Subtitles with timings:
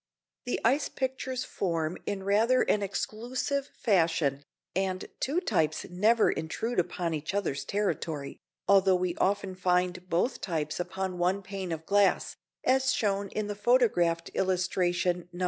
[0.45, 4.41] The ice pictures form in rather an exclusive fashion,
[4.75, 10.79] and two types never intrude upon each other's territory, although we often find both types
[10.79, 15.39] upon one pane of glass, as shown in the photographed illustration Nos.